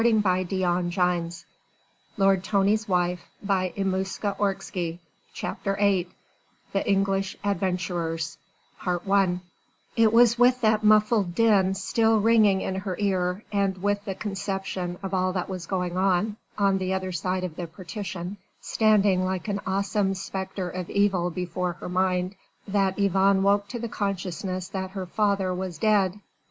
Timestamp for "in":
0.03-0.21, 12.61-12.73